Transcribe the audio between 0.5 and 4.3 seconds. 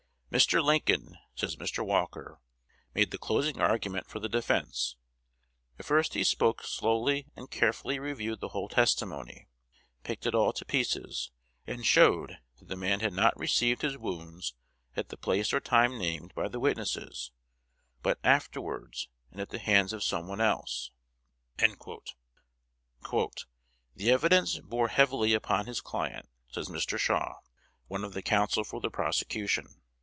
Lincoln," says Mr. Walker, "made the closing argument for the